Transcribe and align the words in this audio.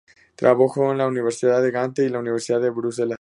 Trabajó 0.35 0.91
en 0.91 0.97
la 0.97 1.05
Universidad 1.05 1.61
de 1.61 1.69
Gante 1.69 2.03
y 2.03 2.09
la 2.09 2.17
Universidad 2.17 2.59
de 2.59 2.71
Bruselas. 2.71 3.09